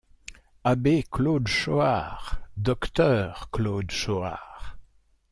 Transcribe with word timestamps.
Abbé 0.65 1.03
Claude 1.11 1.47
Choart! 1.47 2.41
docteur 2.57 3.51
Claude 3.51 3.91
Choart! 3.91 4.79